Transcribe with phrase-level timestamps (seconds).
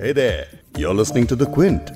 [0.00, 0.46] Hey there,
[0.78, 1.90] you're listening to The Quint.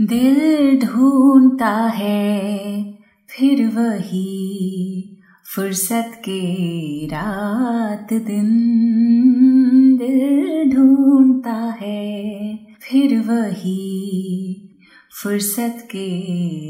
[0.00, 2.82] दिल ढूंढता है
[3.30, 4.22] फिर वही
[5.54, 6.40] फुर्सत के
[7.06, 8.50] रात दिन
[10.00, 13.78] दिल ढूंढता है फिर वही
[15.22, 16.08] फुर्सत के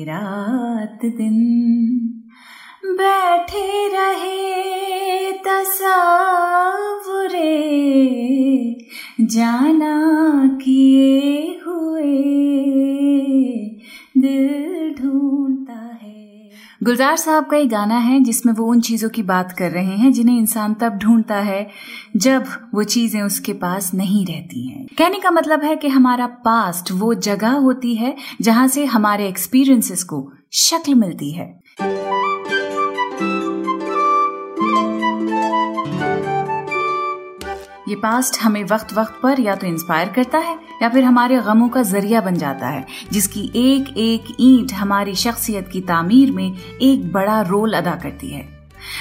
[0.04, 1.38] रात दिन
[2.82, 5.86] बैठे रहे तसावुरे,
[9.20, 12.02] जाना किए हुए,
[14.18, 16.50] दिल ढूंढता है।
[16.82, 20.12] गुलजार साहब का एक गाना है जिसमें वो उन चीज़ों की बात कर रहे हैं
[20.12, 21.66] जिन्हें इंसान तब ढूंढता है
[22.16, 26.92] जब वो चीज़ें उसके पास नहीं रहती हैं। कहने का मतलब है कि हमारा पास्ट
[26.92, 31.62] वो जगह होती है जहाँ से हमारे एक्सपीरियंसेस को शक्ल मिलती है।
[37.92, 41.68] ये पास्ट हमें वक्त वक्त पर या तो इंस्पायर करता है, या फिर हमारे गमों
[41.68, 47.12] का ज़रिया बन जाता है, जिसकी एक एक ईंट हमारी शख्सियत की तामीर में एक
[47.12, 48.46] बड़ा रोल अदा करती है।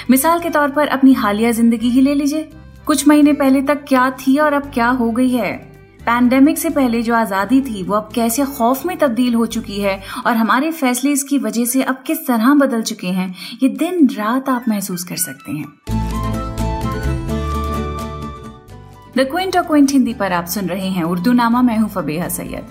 [0.10, 2.50] मिसाल के तौर पर अपनी हालिया ज़िंदगी ही ले लीजिए।
[2.86, 5.56] कुछ महीने पहले तक क्या थी और अब क्या हो गई है?
[6.02, 10.00] पैंडेमिक से पहले जो आज़ादी थी, वो अब कैसे खौफ में तब्दील हो चुकी है
[10.26, 13.34] और हमारे फैसले इसकी वजह से अब किस तरह बदल चुके हैं,
[13.64, 16.11] ये दिन रात आप महसूस कर सकते हैं।
[19.18, 22.28] द क्विंट और क्विंट हिंदी पर आप सुन रहे हैं उर्दू नामा मैं हूँ फबेहा
[22.30, 22.68] सैयद।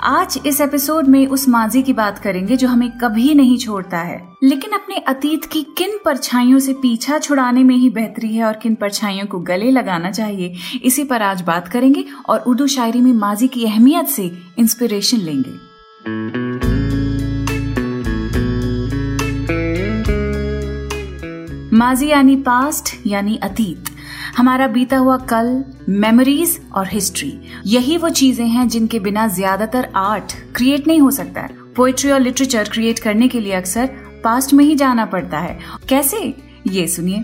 [0.00, 4.20] आज इस एपिसोड में उस माजी की बात करेंगे जो हमें कभी नहीं छोड़ता है,
[4.42, 8.74] लेकिन अपने अतीत की किन परछाइयों से पीछा छुड़ाने में ही बेहतरी है और किन
[8.74, 13.48] परछाइयों को गले लगाना चाहिए, इसी पर आज बात करेंगे और उर्दू शायरी में माजी
[13.48, 15.60] की अहमियत से इंस्पिरेशन लेंगे।
[21.76, 23.91] माजी यानी पास्ट यानी अतीत।
[24.36, 25.48] हमारा बीता हुआ कल
[25.88, 27.32] मेमोरीज और हिस्ट्री
[27.66, 32.20] यही वो चीज़ें हैं जिनके बिना ज़्यादातर आर्ट क्रिएट नहीं हो सकता है। पोइट्री और
[32.20, 33.86] लिटरेचर क्रिएट करने के लिए अक्सर
[34.24, 36.18] पास्ट में ही जाना पड़ता है। कैसे?
[36.66, 37.22] ये सुनिए।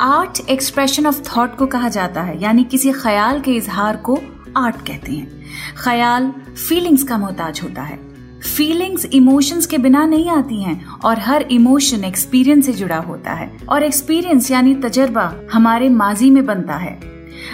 [0.00, 4.18] आर्ट एक्सप्रेशन ऑफ़ थॉट को कहा जाता है, यानी किसी ख्याल के इजहार को
[4.56, 5.44] आर्ट कहते हैं।
[5.76, 8.11] ख्याल फीलिंग्स का मोहताज होता है।
[8.56, 13.56] फीलिंग्स इमोशंस के बिना नहीं आती हैं और हर इमोशन एक्सपीरियंस से जुड़ा होता है।
[13.68, 17.00] और एक्सपीरियंस यानी तजर्बा हमारे माजी में बनता है।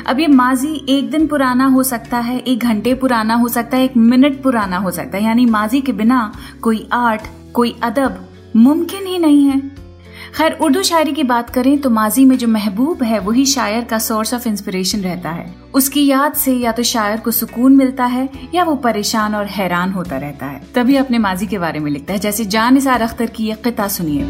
[0.06, 3.84] अब ये माजी एक दिन पुराना हो सकता है, एक घंटे पुराना हो सकता है,
[3.84, 6.32] एक मिनट पुराना हो सकता है। यानी माजी के बिना
[6.62, 7.20] कोई आर्ट,
[7.52, 9.87] कोई अदब मुमकिन ही नहीं है।
[10.34, 13.98] खैर, उर्दू शायरी की बात करें तो माजी में जो महबूब है, वही शायर का
[13.98, 18.28] सोर्स ऑफ़ इंस्पिरेशन रहता है। उसकी याद से या तो शायर को सुकून मिलता है,
[18.54, 22.12] या वो परेशान और हैरान होता रहता है। तभी अपने माजी के बारे में लिखता
[22.12, 24.26] है, जैसे जान निसार अख्तर की ये किता सुनिए।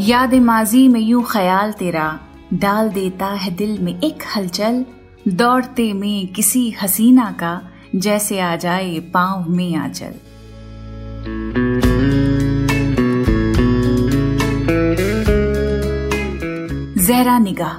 [0.00, 2.18] याद माजी में यूँ ख्याल तेरा,
[2.54, 4.84] डाल देता है दिल में एक हलचल,
[5.28, 7.60] दौड़ते में किसी हसीना का,
[7.96, 10.14] जैसे आ जाए पाँव में आंचल।
[16.98, 17.72] जहरा निगाह।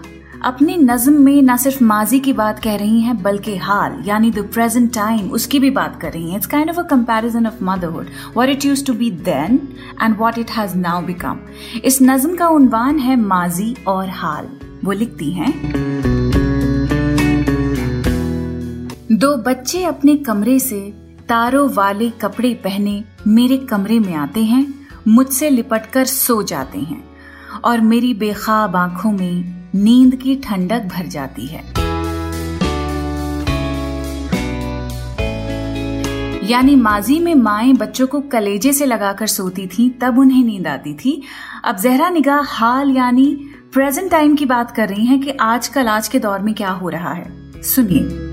[0.48, 4.40] अपनी नज्म में न सिर्फ़ माजी की बात कह रही हैं, बल्कि हाल, यानी द
[4.54, 8.08] प्रेजेंट टाइम उसकी भी बात कर रही हैं। It's kind of a comparison of motherhood
[8.36, 9.60] what it used to be then
[10.04, 11.40] and what it has now become
[11.86, 14.48] इस नज्म का उनवान है माजी और हाल।
[14.86, 15.54] वो लिखती हैं,
[19.12, 21.03] दो बच्चे अपने कमरे से
[21.34, 27.04] तारों वाले कपड़े पहने मेरे कमरे में आते हैं, मुझसे लिपटकर सो जाते हैं
[27.64, 31.64] और मेरी बेखाब आँखों में नींद की ठंडक भर जाती है।
[36.50, 40.94] यानी माजी में माएँ बच्चों को कलेजे से लगाकर सोती थी, तब उन्हें नींद आती
[40.94, 41.22] थी।
[41.66, 46.08] अब जहरा निगाह हाल यानी प्रेजेंट टाइम की बात कर रही हैं कि आजकल, आज
[46.08, 48.33] के दौर में क्या हो रहा है। सुनिए।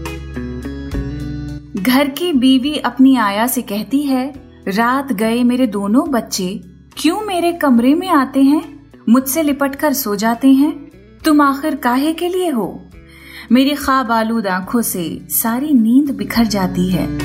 [1.83, 4.35] घर की बीवी अपनी आया से कहती है,
[4.69, 6.61] रात गए मेरे दोनों बच्चे,
[6.97, 8.93] क्यों मेरे कमरे में आते हैं?
[9.09, 10.91] मुझसे लिपट कर सो जाते हैं।
[11.25, 12.85] तुम आखिर काहे के लिए हो?
[13.53, 17.19] मेरी ख्वाब आलूद आँखों से सारी नींद बिखर जाती है।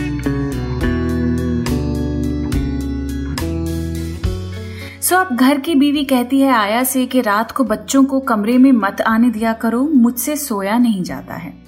[5.01, 8.57] सो अब घर की बीवी कहती है आया से कि रात को बच्चों को कमरे
[8.57, 11.64] में मत आने दिया करो, मुझसे सोया नहीं जाता है।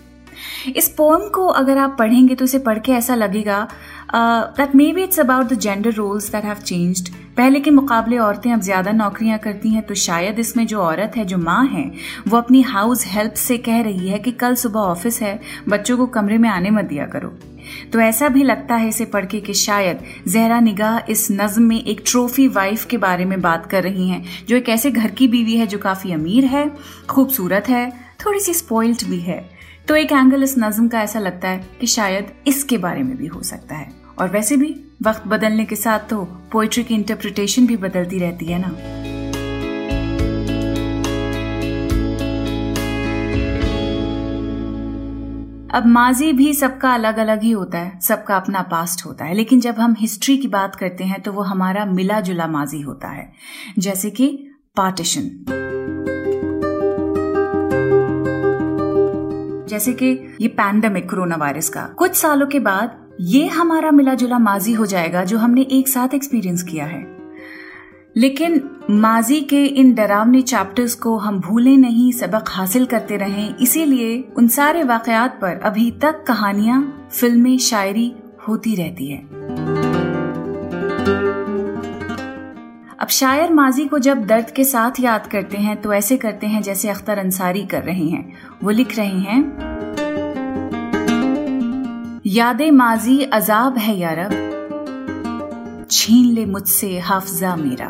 [0.76, 3.68] इस पोम को अगर आप पढ़ेंगे तो इसे पढ़ के ऐसा लगेगा
[4.16, 8.62] that maybe it's about the gender roles that have changed पहले के मुकाबले औरतें अब
[8.62, 11.92] ज़्यादा नौकरियाँ करती हैं तो शायद इसमें जो औरत है, जो माँ है,
[12.28, 16.08] वो अपनी हाउस हेल्प से कह रही है कि कल सुबह ऑफ़िस है, बच्चों को
[16.08, 17.34] कमरे में आने मत दिया करो।
[17.94, 21.84] तो ऐसा भी लगता है इसे पढ़ के कि शायद जहरा निगाह इस नज्म में
[21.84, 25.28] एक ट्रॉफी वाइफ के बारे में बात कर रही हैं, जो एक ऐसे घर की
[25.28, 26.70] बीवी है जो काफ़ी अमीर है,
[27.10, 29.50] खूबसूरत है थोड़ी सी स्पॉइल्ड भी है।
[29.88, 33.28] तो एक एंगल इस नज्म का ऐसा लगता है कि शायद इसके बारे में भी
[33.28, 37.78] हो सकता है। और वैसे भी वक्त बदलने के साथ तो पोइट्री की इंटरप्रिटेशन भी
[37.78, 38.68] बदलती रहती है ना।
[45.72, 49.60] अब माजी भी सबका अलग अलग ही होता है, सबका अपना पास्ट होता है। लेकिन
[49.60, 53.32] जब हम हिस्ट्री की बात करते हैं तो वो हमारा मिला जुला माजी होता है।
[53.80, 54.28] जैसे कि
[54.76, 55.30] पार्टीशन
[59.78, 64.40] जैसे कि ये पैंडमिक कोरोना वायरस का। कुछ सालों के बाद ये हमारा मिला जुला
[64.40, 67.06] माजी हो जाएगा जो हमने एक साथ एक्सपीरियंस किया है।
[68.18, 74.30] लेकिन माजी के इन डरावने चैप्टर्स को हम भूले नहीं, सबक हासिल करते रहें, इसीलिए
[74.38, 78.14] उन सारे वाकयात पर अभी तक कहानियाँ, फ़िल्में, शायरी
[78.48, 79.26] होती रहती है।
[83.00, 86.62] अब शायर माजी को जब दर्द के साथ याद करते हैं तो ऐसे करते हैं
[86.62, 88.34] जैसे अख्तर अंसारी कर रहे हैं।
[88.64, 89.67] वो लिख रहे हैं
[92.28, 94.32] यादें माजी अजाब है यारब
[95.92, 97.86] छीन ले मुझसे हाफजा मेरा।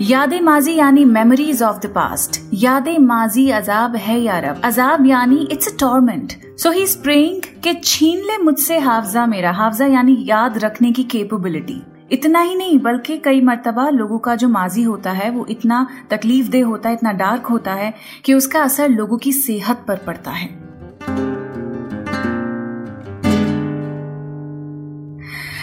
[0.00, 5.68] याद माजी यानी मेमोरीज ऑफ़ द पास्ट याद माजी अजाब है यारब अजाब यानी it's
[5.68, 10.92] a torment so he spraying के छीन ले मुझसे हाफजा मेरा। हाफजा यानी याद रखने
[10.92, 11.82] की कैपेबिलिटी
[12.12, 16.48] इतना ही नहीं, बल्कि कई मरतबा लोगों का जो माजी होता है, वो इतना तकलीफ़
[16.48, 17.94] देह होता है, इतना डार्क होता है,
[18.24, 20.46] कि उसका असर लोगों की सेहत पर पड़ता है।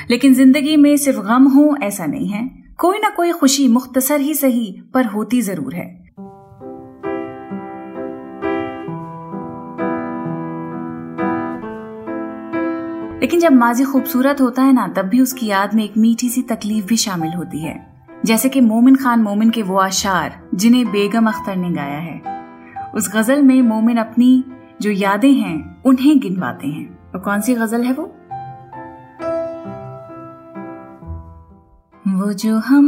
[0.10, 4.34] लेकिन ज़िंदगी में सिर्फ़ गम हो, ऐसा नहीं है। कोई ना कोई खुशी मुख्तसर ही
[4.34, 5.99] सही पर होती ज़रूर है।
[13.30, 16.42] लेकिन जब माजी खूबसूरत होता है ना, तब भी उसकी याद में एक मीठी सी
[16.42, 21.28] तकलीफ़ भी शामिल होती है। जैसे कि मोमिन खान, मोमिन के वो आशार, जिन्हें बेगम
[21.28, 22.22] अख्तर ने गाया है।
[22.96, 24.46] उस गज़ल में मोमिन अपनी
[24.81, 28.04] जो यादें हैं, उन्हें गिनवाते हैं। और कौन सी गज़ल है वो?
[32.08, 32.86] वो जो हम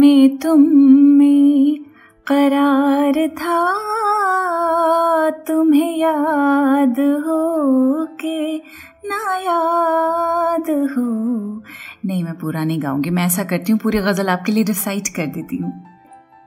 [0.00, 0.60] में तुम
[0.92, 1.78] में
[2.26, 3.82] करार था
[5.32, 8.56] तुम्हें याद हो के
[9.04, 11.62] ना याद हो।
[12.04, 15.26] नहीं, मैं पूरा नहीं गाऊँगी। मैं ऐसा करती हूँ, पूरी गज़ल आपके लिए रिसाइट कर
[15.26, 15.84] देती हूँ।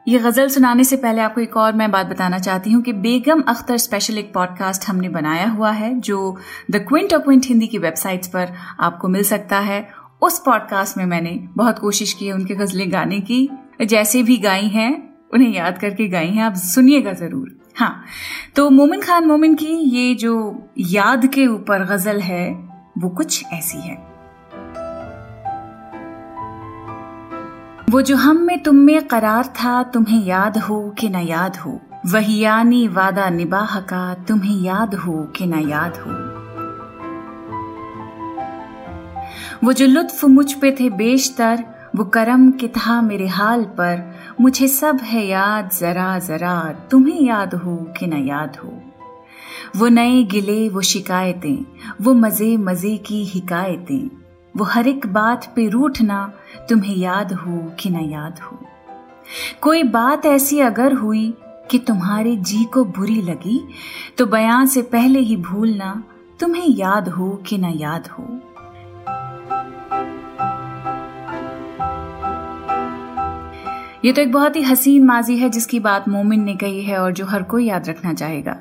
[0.08, 3.42] ये गज़ल सुनाने से पहले आपको एक और मैं बात बताना चाहती हूँ कि बेगम
[3.42, 6.38] अख्तर स्पेशल एक पॉडकास्ट हमने बनाया हुआ है, जो
[6.72, 9.90] the Quint of Quint Hindi की वेबसाइट पर आपको मिल सकता है।
[10.22, 13.50] उस पॉडकास्ट में मैंने बहुत कोशिश की है उनके गजलें गाने की।
[13.86, 18.04] जैसे भी गाई हैं, उन्हें याद करके गाई हैं। आप सुनिएगा ज़रूर। हाँ
[18.56, 22.52] तो मोमिन खान, मोमिन की ये जो याद के ऊपर गज़ल है,
[22.98, 23.96] वो कुछ ऐसी है।
[27.90, 31.82] वो जो हम में तुम में करार था, तुम्हें याद हो कि ना याद हो।
[32.06, 36.36] वही यानी वादा निबाह का, तुम्हें याद हो कि ना याद हो।
[39.64, 44.68] वो जो लुत्फ मुझ पे थे बेशतर वो करम कि था मेरे हाल पर। मुझे
[44.68, 48.82] सब है याद, जरा जरा। तुम्हें याद हो कि न याद हो।
[49.76, 51.66] वो नए गिले, वो शिकायतें।
[52.02, 54.10] वो मज़े मज़े की हिकायतें।
[54.58, 56.34] वो हर एक बात पे रूठना,
[56.70, 58.60] तुम्हें याद हो कि न याद हो।
[59.62, 61.34] कोई बात ऐसी अगर हुई
[61.72, 63.68] कि तुम्हारे जी को बुरी लगी
[64.18, 66.04] तो बयान से पहले ही भूलना,
[66.40, 68.55] तुम्हें याद हो कि न याद हो।
[74.06, 77.12] ये तो एक बहुत ही हसीन माजी है जिसकी बात मोमिन ने कही है और
[77.12, 78.56] जो हर कोई याद रखना चाहेगा।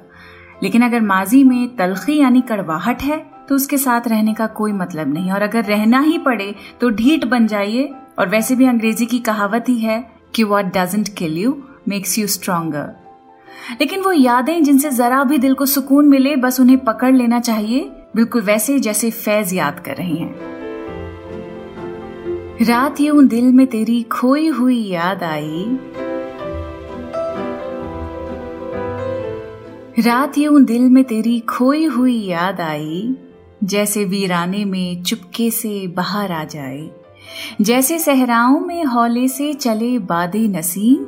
[0.62, 5.12] लेकिन अगर माजी में तलखी यानी कड़वाहट है तो उसके साथ रहने का कोई मतलब
[5.14, 9.18] नहीं। और अगर रहना ही पड़े तो ढीठ बन जाइए। और वैसे भी अंग्रेज़ी की
[9.18, 10.02] कहावत ही है
[10.34, 11.56] कि what doesn't kill you
[11.88, 12.92] makes you stronger
[13.80, 17.80] लेकिन वो यादें जिनसे जरा भी दिल को सुकून मिले, बस उन्हें पकड़ लेना चाहिए।
[18.16, 20.53] बिल्कुल वैसे जैसे फैज याद कर रही हैं।
[22.62, 25.78] रात यूँ दिल में तेरी खोई हुई याद आई।
[29.98, 33.16] रात यूँ दिल में तेरी खोई हुई याद आई।
[33.64, 36.90] जैसे वीराने में चुपके से बाहर आ जाए।
[37.60, 41.06] जैसे सहराओं में हौले से चले बादे नसीम।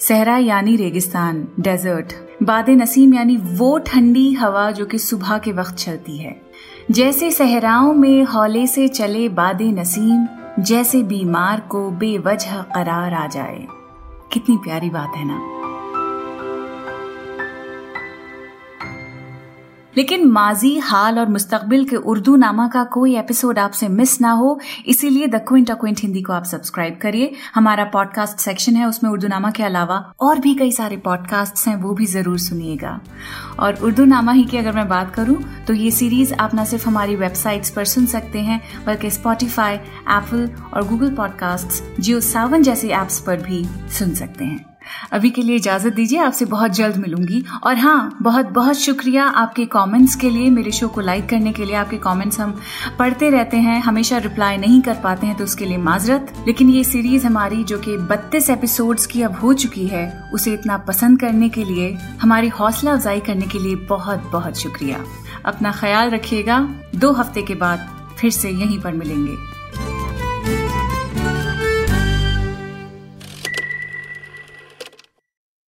[0.00, 2.12] सहरा यानी रेगिस्तान, डेजर्ट।
[2.42, 6.40] बादे नसीम यानी वो ठंडी हवा जो कि सुबह के वक्त चलती है।
[6.90, 10.26] जैसे सहराओं में हौले से चले बादे नसीम।
[10.60, 13.66] जैसे बीमार को बेवजह करार आ जाए।
[14.32, 15.55] कितनी प्यारी बात है ना?
[19.96, 24.58] लेकिन माजी, हाल और मुस्तकबिल के उर्दू नामा का कोई एपिसोड आपसे मिस ना हो,
[24.86, 29.28] इसीलिए द क्विंट क्विंट हिंदी को आप सब्सक्राइब करिए। हमारा पॉडकास्ट सेक्शन है, उसमें उर्दू
[29.28, 33.00] नामा के अलावा और भी कई सारे पॉडकास्ट हैं, वो भी ज़रूर सुनिएगा।
[33.58, 35.36] और उर्दू नामा ही की अगर मैं बात करूँ
[35.66, 40.48] तो ये सीरीज़ आप न सिर्फ़ हमारी वेबसाइट्स पर सुन सकते हैं, बल्कि स्पॉटिफाई एप्पल
[40.74, 43.64] और गूगल पॉडकास्ट जियो सावन जैसे एप्स पर भी
[43.98, 44.75] सुन सकते हैं।
[45.12, 49.64] अभी के लिए इजाज़त दीजिए, आपसे बहुत जल्द मिलूँगी। और हाँ बहुत बहुत शुक्रिया आपके
[49.66, 52.58] कमेंट्स के लिए, मेरे शो को लाइक करने के लिए। आपके कमेंट्स हम
[52.98, 56.84] पढ़ते रहते हैं, हमेशा रिप्लाई नहीं कर पाते हैं तो उसके लिए माजरत। लेकिन ये
[56.84, 61.48] सीरीज़ हमारी, जो कि बत्तीस एपिसोड्स की अब हो चुकी है, उसे इतना पसंद करने
[61.48, 65.04] के लिए, हमारी हौसला अफजाई करने के लिए बहुत बहुत शुक्रिया।
[65.44, 67.88] अपना ख्याल रखिएगा, दो हफ़्ते के बाद
[68.18, 69.55] फिर से यहीं पर मिलेंगे।